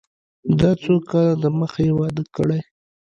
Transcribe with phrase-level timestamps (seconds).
[0.59, 2.59] دا څو کاله د مخه يې واده کړى.